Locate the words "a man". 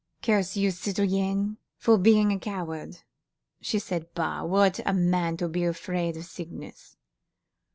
4.83-5.37